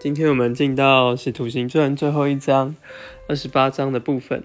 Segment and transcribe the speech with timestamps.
[0.00, 2.74] 今天我们进到《使徒行传》最后一章，
[3.28, 4.44] 二十八章的部分，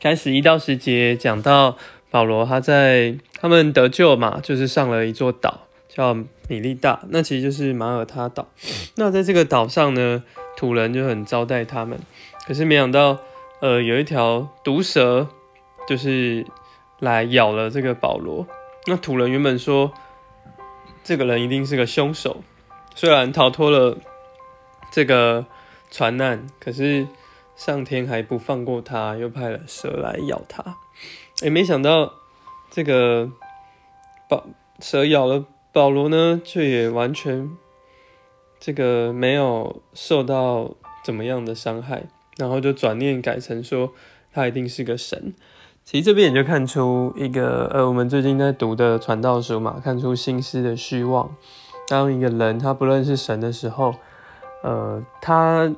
[0.00, 1.76] 开始一到十节讲到
[2.10, 6.14] 保罗他在他们得救嘛，就是上了一座岛叫
[6.48, 8.48] 米利大，那其实就是马耳他岛。
[8.96, 10.22] 那在这个岛上呢，
[10.56, 11.98] 土人就很招待他们，
[12.46, 13.18] 可是没想到，
[13.60, 15.26] 呃，有一条毒蛇
[15.88, 16.46] 就是
[17.00, 18.46] 来咬了这个保罗。
[18.86, 19.92] 那土人原本说，
[21.02, 22.44] 这个人一定是个凶手，
[22.94, 23.98] 虽然逃脱了。
[24.92, 25.46] 这个
[25.90, 27.08] 船难，可是
[27.56, 30.76] 上天还不放过他，又派了蛇来咬他。
[31.42, 32.12] 也没想到
[32.70, 33.30] 这个
[34.28, 34.44] 保
[34.80, 37.50] 蛇咬了保罗呢，却也完全
[38.60, 42.04] 这个没有受到怎么样的伤害，
[42.36, 43.94] 然后就转念改成说
[44.30, 45.32] 他一定是个神。
[45.84, 51.34] 其实这边也就看出一个呃，我们最近在读的传道书嘛，看出心思的虚妄。
[51.88, 53.94] 当一个人他不认识神的时候。
[54.62, 55.70] 呃，他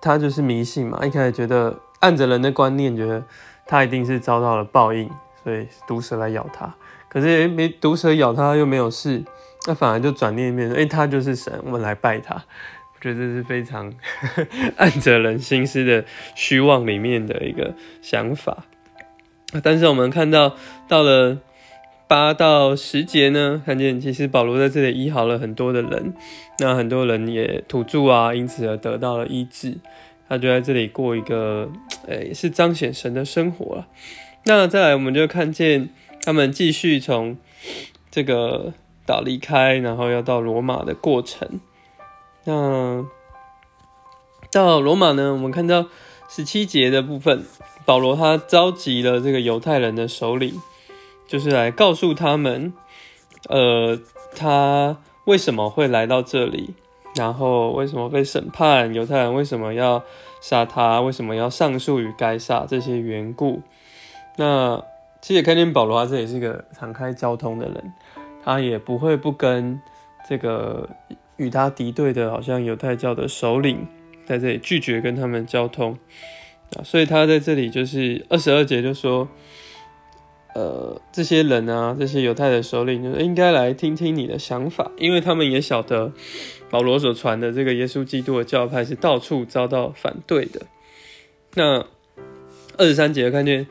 [0.00, 3.22] 他就是迷信嘛，一开始觉得按着人的观念，觉得
[3.66, 5.08] 他一定是遭到了报应，
[5.44, 6.74] 所以毒蛇来咬他。
[7.08, 9.22] 可是没毒蛇咬他又没有事，
[9.66, 12.34] 那反而就转念变成，哎，他就是神，我们来拜他。
[12.34, 13.92] 我觉得这是非常
[14.76, 18.64] 按着人心思的虚妄里面的一个想法。
[19.62, 20.54] 但是我们看到
[20.88, 21.38] 到了。
[22.10, 26.12] 八到十节呢，看见其实保罗在这里医好了很多的人，
[26.58, 29.78] 那很多人也土著啊，因此而得到了医治。
[30.28, 31.70] 他就在这里过一个，
[32.08, 33.86] 诶，是彰显神的生活了。
[34.46, 35.90] 那再来，我们就看见
[36.24, 37.36] 他们继续从
[38.10, 38.72] 这个
[39.06, 41.60] 岛离开，然后要到罗马的过程。
[42.44, 43.06] 那
[44.50, 45.86] 到罗马呢，我们看到
[46.28, 47.44] 十七节的部分，
[47.84, 50.60] 保罗他召集了这个犹太人的首领。
[51.30, 52.72] 就是来告诉他们，
[53.48, 53.96] 呃，
[54.34, 56.74] 他为什么会来到这里，
[57.14, 60.02] 然后为什么被审判，犹太人为什么要
[60.40, 63.62] 杀他，为什么要上诉于该杀这些缘故。
[64.38, 64.82] 那
[65.20, 67.92] 其实也看见保罗他这也是一个敞开交通的人，
[68.42, 69.80] 他也不会不跟
[70.28, 70.88] 这个
[71.36, 73.86] 与他敌对的，好像犹太教的首领
[74.26, 75.96] 在这里拒绝跟他们交通
[76.76, 79.28] 啊，所以他在这里就是二十二节就说。
[80.54, 86.12] 呃，这些人啊，这些犹太的首领，就应该来听听你的想法，因为他们也晓得
[86.68, 90.62] 保罗所传的这个耶稣基督的教派是到处遭到反对的。
[91.54, 91.86] 那
[92.76, 93.66] 二十三节看见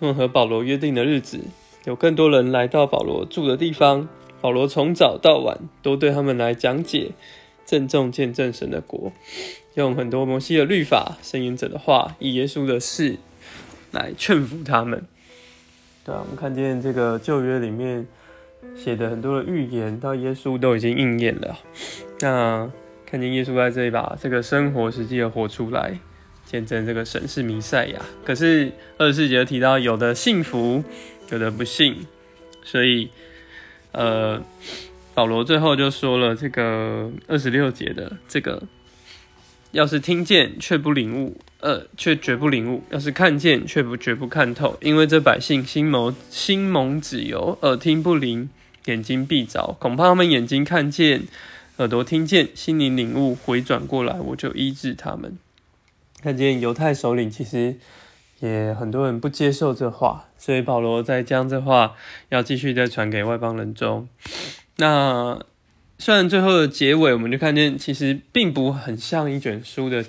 [0.00, 1.40] 他们和保罗约定的日子，
[1.84, 4.08] 有更多人来到保罗住的地方，
[4.40, 7.12] 保罗从早到晚都对他们来讲解
[7.64, 9.12] 郑重见证神的国，
[9.74, 13.16] 用很多摩西的律法、圣言者的话，以耶稣的事
[13.92, 15.06] 来劝服他们。
[16.06, 18.06] 对啊，我们看见这个旧约里面
[18.76, 21.58] 写的很多的预言，到耶稣都已经应验了。
[22.20, 22.70] 那
[23.04, 25.98] 看见耶稣在这里把这个生活实际的活出来，
[26.44, 28.00] 见证这个神是弥赛亚。
[28.24, 30.84] 可是二十四节提到有的幸福，
[31.32, 32.06] 有的不幸，
[32.62, 33.10] 所以
[33.90, 34.40] 呃，
[35.12, 38.62] 保罗最后就说了这个二十六节的这个。
[39.72, 48.48] 要是听见却不领悟，呃，却绝不领悟；要是看见却不绝不看透，因为这百姓心谋心蒙子由，耳听不灵，
[48.84, 51.24] 眼睛闭着，恐怕他们眼睛看见，
[51.78, 55.36] 耳朵听见，心灵领悟，回转过来，我就医治他们。
[56.22, 57.76] 看见犹太首领其实
[58.38, 61.94] 也很多人不接受这话，所以保罗在将这话
[62.28, 64.08] 要继续再传给外邦人中，
[64.76, 65.40] 那。
[65.98, 70.04] 虽然最后的结尾，我们就看见其实并不很像一卷书的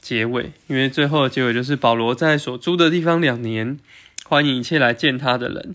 [0.00, 3.78] 结尾，因为最后的结尾就是保罗在所住的地方两年，
[4.24, 5.74] 欢迎一切来见他的人。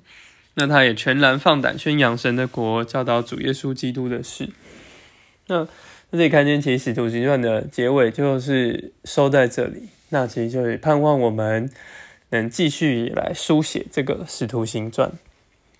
[0.55, 4.49] 那他也全然放胆宣扬神的国，教导主耶稣基督的事。
[5.47, 5.67] 那
[6.09, 11.69] 那这里看见其实使徒行传的结尾就是收在这里，那其实就是盼望我们
[12.29, 15.11] 能继续来书写这个使徒行传。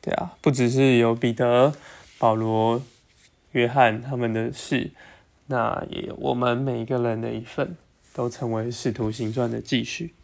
[0.01, 1.73] 对啊，不只是有彼得、
[2.17, 2.81] 保罗。
[3.51, 4.91] 约翰他们的事，
[5.47, 7.77] 那也我们每一个人的一份，
[8.15, 10.15] 都成为使徒行传的继续。